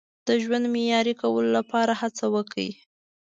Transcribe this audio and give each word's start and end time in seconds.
د 0.27 0.29
ژوند 0.43 0.65
معیاري 0.73 1.13
کولو 1.21 1.49
لپاره 1.57 1.93
هڅه 2.01 2.25
وکړئ. 2.35 2.69